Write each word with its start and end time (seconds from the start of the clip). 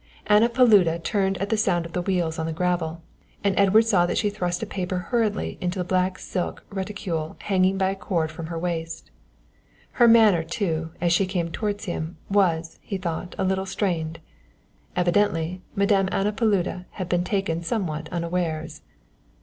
Anna 0.25 0.49
Paluda 0.49 0.97
turned 0.97 1.37
at 1.37 1.49
the 1.49 1.57
sound 1.57 1.85
of 1.85 1.93
the 1.93 2.01
wheels 2.01 2.39
on 2.39 2.47
the 2.47 2.51
gravel, 2.53 3.03
and 3.43 3.53
Edward 3.55 3.83
saw 3.83 4.07
that 4.07 4.17
she 4.17 4.31
thrust 4.31 4.63
a 4.63 4.65
paper 4.65 4.97
hurriedly 4.97 5.59
into 5.61 5.77
the 5.77 5.85
black 5.85 6.17
silk 6.17 6.65
reticule 6.71 7.35
hanging 7.41 7.77
by 7.77 7.91
a 7.91 7.95
cord 7.95 8.31
from 8.31 8.47
her 8.47 8.57
waist. 8.57 9.11
Her 9.91 10.07
manner, 10.07 10.41
too, 10.43 10.89
as 10.99 11.13
she 11.13 11.27
came 11.27 11.51
towards 11.51 11.85
him, 11.85 12.17
was, 12.31 12.79
he 12.81 12.97
thought, 12.97 13.35
a 13.37 13.43
little 13.43 13.67
strained. 13.67 14.17
Evidently 14.95 15.61
Madame 15.75 16.09
Anna 16.11 16.31
Paluda 16.33 16.87
had 16.93 17.07
been 17.07 17.23
taken 17.23 17.61
somewhat 17.61 18.09
unawares. 18.09 18.81